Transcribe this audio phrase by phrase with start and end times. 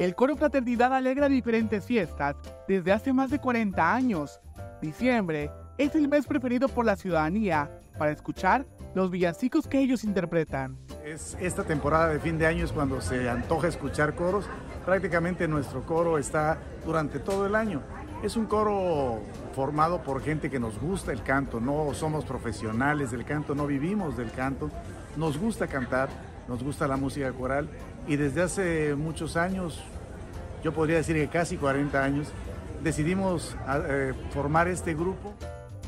[0.00, 2.34] El coro Fraternidad alegra diferentes fiestas
[2.66, 4.40] desde hace más de 40 años.
[4.80, 10.78] Diciembre es el mes preferido por la ciudadanía para escuchar los villancicos que ellos interpretan.
[11.04, 14.46] Es esta temporada de fin de año es cuando se antoja escuchar coros.
[14.86, 17.82] Prácticamente nuestro coro está durante todo el año.
[18.22, 19.20] Es un coro
[19.54, 24.16] formado por gente que nos gusta el canto, no somos profesionales del canto, no vivimos
[24.16, 24.70] del canto,
[25.18, 26.08] nos gusta cantar,
[26.50, 27.68] nos gusta la música coral
[28.08, 29.80] y desde hace muchos años,
[30.64, 32.26] yo podría decir que casi 40 años,
[32.82, 33.56] decidimos
[33.88, 35.32] eh, formar este grupo.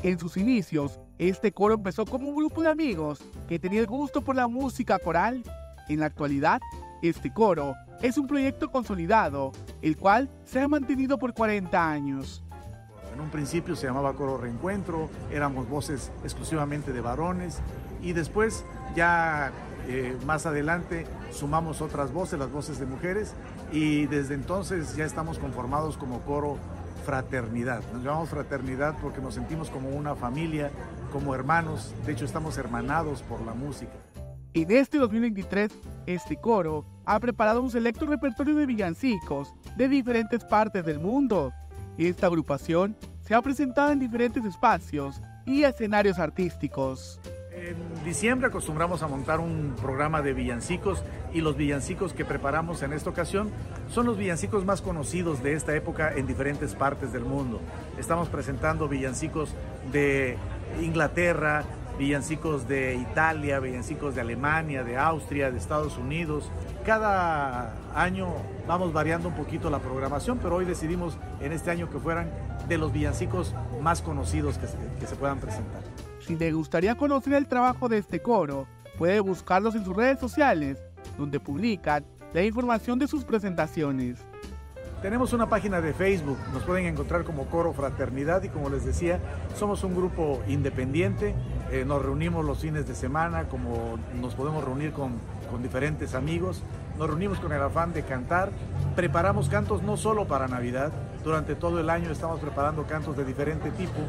[0.03, 4.21] En sus inicios, este coro empezó como un grupo de amigos que tenía el gusto
[4.21, 5.43] por la música coral.
[5.89, 6.61] En la actualidad,
[7.01, 9.51] este coro es un proyecto consolidado,
[9.81, 12.41] el cual se ha mantenido por 40 años.
[13.13, 17.59] En un principio se llamaba Coro Reencuentro, éramos voces exclusivamente de varones
[18.01, 19.51] y después ya
[19.87, 23.33] eh, más adelante sumamos otras voces, las voces de mujeres
[23.71, 26.57] y desde entonces ya estamos conformados como coro
[27.05, 27.83] fraternidad.
[27.93, 30.71] Nos llamamos fraternidad porque nos sentimos como una familia,
[31.11, 33.93] como hermanos, de hecho estamos hermanados por la música.
[34.55, 35.71] En este 2023,
[36.05, 41.51] este coro ha preparado un selecto repertorio de villancicos de diferentes partes del mundo.
[41.97, 47.19] Esta agrupación se ha presentado en diferentes espacios y escenarios artísticos.
[47.55, 52.93] En diciembre acostumbramos a montar un programa de villancicos y los villancicos que preparamos en
[52.93, 53.51] esta ocasión
[53.89, 57.61] son los villancicos más conocidos de esta época en diferentes partes del mundo.
[57.97, 59.53] Estamos presentando villancicos
[59.91, 60.35] de
[60.81, 61.63] Inglaterra,
[61.97, 66.49] villancicos de Italia, villancicos de Alemania, de Austria, de Estados Unidos.
[66.85, 68.29] Cada año
[68.67, 72.29] vamos variando un poquito la programación, pero hoy decidimos en este año que fueran
[72.67, 75.81] de los villancicos más conocidos que se, que se puedan presentar.
[76.19, 78.67] Si le gustaría conocer el trabajo de este coro,
[78.97, 80.81] puede buscarlos en sus redes sociales,
[81.17, 84.19] donde publican la información de sus presentaciones.
[85.03, 89.19] Tenemos una página de Facebook, nos pueden encontrar como Coro Fraternidad y como les decía,
[89.53, 91.35] somos un grupo independiente,
[91.73, 95.19] eh, nos reunimos los fines de semana, como nos podemos reunir con,
[95.51, 96.63] con diferentes amigos,
[96.97, 98.49] nos reunimos con el afán de cantar,
[98.95, 103.71] preparamos cantos no solo para Navidad, durante todo el año estamos preparando cantos de diferente
[103.71, 103.99] tipo,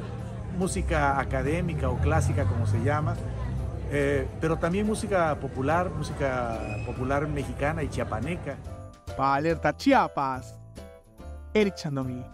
[0.61, 3.17] música académica o clásica como se llama,
[3.91, 6.57] eh, pero también música popular, música
[6.87, 8.55] popular mexicana y chiapaneca.
[9.17, 10.61] Para Alerta Chiapas,
[11.55, 12.25] Eric Chandomí.